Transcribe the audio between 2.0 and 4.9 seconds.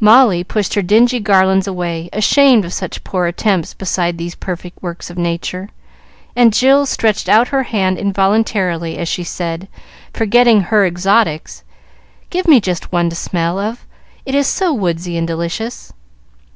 ashamed of such poor attempts beside these perfect